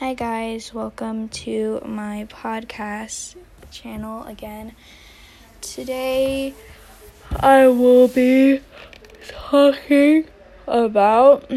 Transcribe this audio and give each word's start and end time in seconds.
Hi, 0.00 0.14
guys, 0.14 0.72
welcome 0.72 1.28
to 1.42 1.80
my 1.84 2.28
podcast 2.30 3.34
channel 3.72 4.22
again. 4.26 4.76
Today, 5.60 6.54
I 7.34 7.66
will 7.66 8.06
be 8.06 8.60
talking 9.26 10.26
about 10.68 11.50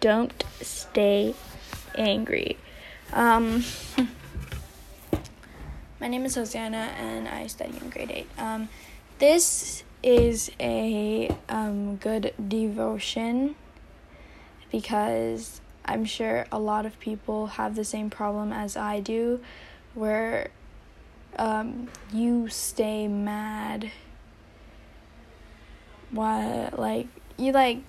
don't 0.00 0.42
stay 0.62 1.34
angry. 1.94 2.56
Um, 3.12 3.62
my 6.00 6.08
name 6.08 6.24
is 6.24 6.34
Hosanna, 6.34 6.94
and 6.96 7.28
I 7.28 7.46
study 7.48 7.76
in 7.78 7.90
grade 7.90 8.10
8. 8.10 8.26
Um, 8.38 8.68
this 9.18 9.84
is 10.02 10.50
a 10.58 11.28
um, 11.50 11.96
good 11.96 12.32
devotion 12.48 13.56
because 14.74 15.60
I'm 15.84 16.04
sure 16.04 16.46
a 16.50 16.58
lot 16.58 16.84
of 16.84 16.98
people 16.98 17.46
have 17.46 17.76
the 17.76 17.84
same 17.84 18.10
problem 18.10 18.52
as 18.52 18.76
I 18.76 18.98
do, 18.98 19.38
where 19.94 20.48
um, 21.38 21.86
you 22.12 22.48
stay 22.48 23.06
mad. 23.06 23.92
Why, 26.10 26.70
like, 26.72 27.06
you 27.36 27.52
like, 27.52 27.82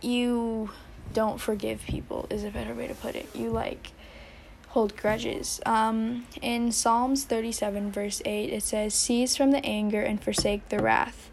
you 0.00 0.70
don't 1.12 1.40
forgive 1.40 1.82
people, 1.82 2.26
is 2.30 2.42
a 2.42 2.50
better 2.50 2.74
way 2.74 2.88
to 2.88 2.94
put 2.94 3.14
it. 3.14 3.28
You 3.32 3.50
like, 3.50 3.92
hold 4.70 4.96
grudges. 4.96 5.60
Um, 5.64 6.26
in 6.42 6.72
Psalms 6.72 7.22
37, 7.22 7.92
verse 7.92 8.20
8, 8.24 8.52
it 8.52 8.64
says, 8.64 8.92
Cease 8.92 9.36
from 9.36 9.52
the 9.52 9.64
anger 9.64 10.02
and 10.02 10.20
forsake 10.20 10.68
the 10.68 10.80
wrath. 10.80 11.30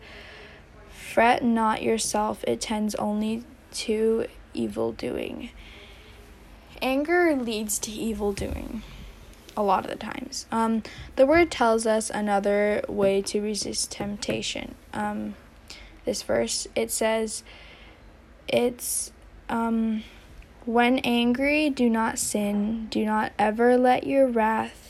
Fret 0.92 1.44
not 1.44 1.82
yourself, 1.82 2.44
it 2.48 2.62
tends 2.62 2.94
only 2.96 3.44
to 3.78 4.28
evil 4.54 4.92
doing. 4.92 5.52
Anger 6.82 7.36
leads 7.36 7.80
to 7.80 7.92
evil 7.92 8.34
doing 8.34 8.84
a 9.56 9.64
lot 9.64 9.84
of 9.84 9.90
the 9.92 9.98
times. 9.98 10.46
Um, 10.52 10.84
the 11.16 11.26
word 11.26 11.50
tells 11.50 11.88
us 11.88 12.10
another 12.10 12.84
way 12.88 13.22
to 13.24 13.42
resist 13.42 13.92
temptation. 13.92 14.76
Um, 14.94 15.36
this 16.06 16.22
verse, 16.22 16.68
it 16.76 16.92
says, 16.92 17.44
it's 18.48 19.12
um, 19.50 20.04
when 20.66 21.00
angry, 21.00 21.70
do 21.70 21.90
not 21.90 22.20
sin. 22.20 22.88
Do 22.90 23.04
not 23.04 23.34
ever 23.40 23.78
let 23.78 24.06
your 24.06 24.28
wrath 24.28 24.87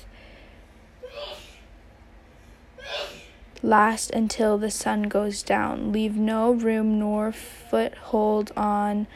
last 3.61 4.11
until 4.11 4.57
the 4.57 4.71
sun 4.71 5.03
goes 5.03 5.43
down. 5.43 5.91
Leave 5.91 6.15
no 6.15 6.51
room 6.51 6.99
nor 6.99 7.31
foothold 7.31 8.51
on 8.55 9.07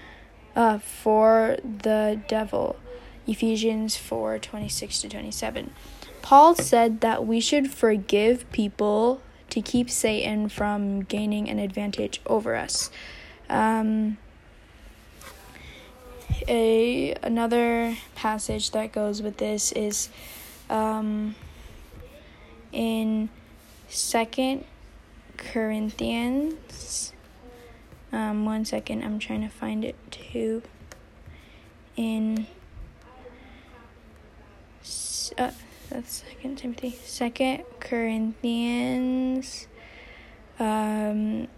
uh, 0.55 0.79
for 0.79 1.57
the 1.63 2.21
devil. 2.27 2.75
Ephesians 3.27 3.95
4 3.95 4.39
26 4.39 5.01
to 5.01 5.09
27. 5.09 5.71
Paul 6.21 6.55
said 6.55 7.01
that 7.01 7.25
we 7.25 7.39
should 7.39 7.71
forgive 7.71 8.49
people 8.51 9.21
to 9.49 9.61
keep 9.61 9.89
Satan 9.89 10.49
from 10.49 11.01
gaining 11.01 11.49
an 11.49 11.59
advantage 11.59 12.21
over 12.25 12.55
us. 12.55 12.89
Um, 13.49 14.17
a 16.47 17.13
another 17.21 17.97
passage 18.15 18.71
that 18.71 18.91
goes 18.91 19.21
with 19.21 19.37
this 19.37 19.71
is 19.73 20.09
um, 20.69 21.35
in 22.71 23.29
Second 23.91 24.63
Corinthians. 25.35 27.11
Um, 28.13 28.45
one 28.45 28.63
second, 28.63 29.03
I'm 29.03 29.19
trying 29.19 29.41
to 29.41 29.49
find 29.49 29.83
it 29.83 29.95
too. 30.09 30.63
In 31.97 32.47
uh, 35.37 35.51
that's 35.89 36.23
Second 36.23 36.57
Timothy, 36.57 36.97
Second 37.03 37.63
Corinthians, 37.81 39.67
um, 40.57 41.49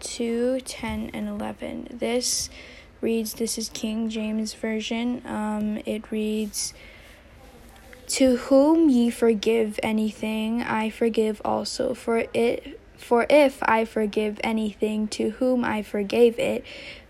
two, 0.00 0.60
ten, 0.60 1.10
and 1.14 1.28
eleven. 1.28 1.88
This 1.90 2.50
reads. 3.00 3.34
This 3.34 3.56
is 3.56 3.70
King 3.70 4.10
James 4.10 4.52
version. 4.52 5.22
Um, 5.26 5.78
it 5.86 6.10
reads. 6.10 6.74
To 8.12 8.36
whom 8.36 8.90
ye 8.90 9.08
forgive 9.08 9.80
anything, 9.82 10.62
I 10.62 10.90
forgive 10.90 11.40
also. 11.46 11.94
For 11.94 12.26
it 12.34 12.78
for 12.94 13.24
if 13.30 13.62
I 13.62 13.86
forgive 13.86 14.38
anything 14.44 15.08
to 15.08 15.30
whom 15.30 15.64
I 15.64 15.82
forgave 15.82 16.38
it, 16.38 16.62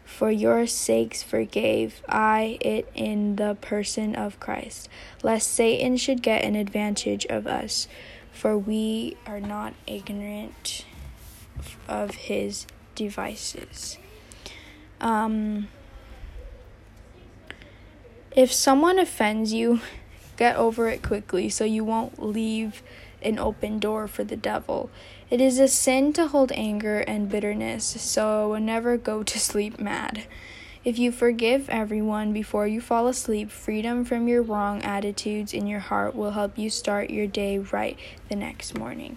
for 0.05 0.31
your 0.31 0.65
sakes 0.69 1.21
forgave 1.21 2.03
I 2.09 2.57
it 2.61 2.89
in 2.95 3.35
the 3.35 3.57
person 3.61 4.15
of 4.15 4.39
Christ, 4.39 4.89
lest 5.25 5.53
Satan 5.53 5.97
should 5.97 6.23
get 6.23 6.45
an 6.45 6.55
advantage 6.55 7.27
of 7.27 7.49
us, 7.49 7.89
for 8.31 8.57
we 8.57 9.17
are 9.27 9.41
not 9.41 9.75
ignorant 9.89 10.85
of 11.89 12.15
his 12.15 12.65
devices. 12.95 13.99
Um, 15.01 15.67
if 18.37 18.53
someone 18.53 19.01
offends 19.01 19.53
you, 19.53 19.81
Get 20.37 20.57
over 20.57 20.89
it 20.89 21.03
quickly 21.03 21.49
so 21.49 21.65
you 21.65 21.85
won't 21.85 22.23
leave 22.23 22.83
an 23.23 23.39
open 23.39 23.79
door 23.79 24.09
for 24.09 24.25
the 24.25 24.37
devil. 24.37 24.91
It 25.31 25.41
is 25.41 25.59
a 25.59 25.69
sin 25.69 26.13
to 26.15 26.27
hold 26.27 26.53
anger 26.53 27.01
and 27.01 27.29
bitterness, 27.29 27.85
so 27.85 28.57
never 28.57 28.97
go 28.97 29.23
to 29.23 29.39
sleep 29.39 29.79
mad. 29.79 30.25
If 30.85 30.99
you 30.99 31.13
forgive 31.13 31.71
everyone 31.71 32.33
before 32.33 32.67
you 32.67 32.81
fall 32.81 33.07
asleep, 33.07 33.51
freedom 33.51 34.05
from 34.05 34.27
your 34.27 34.43
wrong 34.43 34.83
attitudes 34.83 35.55
in 35.55 35.69
your 35.69 35.79
heart 35.79 36.17
will 36.17 36.33
help 36.33 36.59
you 36.59 36.71
start 36.71 37.11
your 37.11 37.29
day 37.29 37.59
right 37.59 37.97
the 38.29 38.35
next 38.35 38.77
morning. 38.77 39.17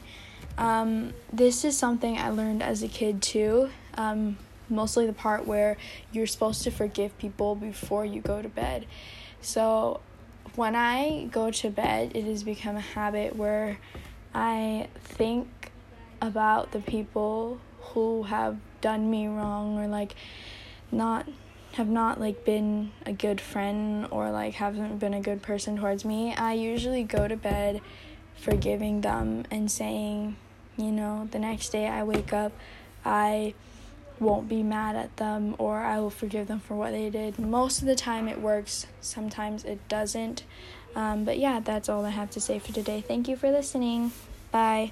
Um, 0.59 1.14
this 1.34 1.66
is 1.66 1.76
something 1.76 2.18
I 2.18 2.30
learned 2.30 2.62
as 2.62 2.84
a 2.84 2.88
kid 2.88 3.22
too. 3.22 3.70
Um, 3.96 4.38
mostly 4.70 5.08
the 5.08 5.14
part 5.14 5.47
where 5.47 5.78
you're 6.12 6.28
supposed 6.28 6.64
to 6.64 6.72
forgive 6.72 7.18
people 7.18 7.56
before 7.56 8.06
you 8.06 8.22
go 8.22 8.44
to 8.44 8.50
bed. 8.50 8.86
So 9.42 10.02
when 10.56 10.75
I 10.75 11.28
go 11.31 11.51
to 11.51 11.69
bed, 11.69 12.11
it 12.16 12.25
has 12.25 12.44
become 12.44 12.75
a 12.75 12.81
habit 12.81 13.35
where 13.35 13.79
I 14.33 14.88
think 15.01 15.72
about 16.22 16.72
the 16.72 16.79
people 16.79 17.59
who 17.79 18.23
have 18.23 18.57
done 18.81 19.09
me 19.09 19.28
wrong 19.28 19.78
or 19.78 19.88
like 19.88 20.16
not 20.91 21.28
have 21.73 21.89
not 21.89 22.19
like 22.22 22.45
been 22.45 22.91
a 23.05 23.11
good 23.11 23.41
friend 23.41 24.07
or 24.09 24.31
like 24.31 24.53
haven't 24.53 24.97
been 24.97 25.13
a 25.13 25.22
good 25.22 25.41
person 25.41 25.78
towards 25.78 26.05
me. 26.05 26.34
I 26.34 26.53
usually 26.53 27.03
go 27.03 27.28
to 27.28 27.35
bed 27.35 27.81
forgiving 28.38 29.01
them 29.01 29.44
and 29.51 29.69
saying, 29.69 30.38
you 30.78 30.91
know, 30.91 31.28
the 31.31 31.39
next 31.39 31.69
day 31.69 31.88
I 31.88 32.03
wake 32.03 32.31
up, 32.31 32.53
I 33.03 33.53
won't 34.20 34.48
be 34.48 34.64
mad 34.64 34.96
at 34.96 35.16
them 35.18 35.56
or 35.58 35.80
I 35.80 36.00
will 36.00 36.09
forgive 36.09 36.48
them 36.48 36.59
for 36.59 36.76
what 36.76 36.92
they 36.92 37.09
did. 37.09 37.38
Most 37.40 37.81
of 37.81 37.88
the 37.88 37.96
time 37.96 38.28
it 38.28 38.42
works, 38.42 38.88
sometimes 39.02 39.64
it 39.64 39.86
doesn't. 39.88 40.44
Um, 40.96 41.26
but 41.26 41.38
yeah, 41.38 41.59
that's 41.59 41.90
all 41.90 42.06
I 42.06 42.12
have 42.12 42.31
to 42.31 42.42
say 42.42 42.59
for 42.59 42.72
today. 42.72 43.02
Thank 43.02 43.28
you 43.28 43.36
for 43.36 43.52
listening. 43.52 44.12
Bye. 44.52 44.92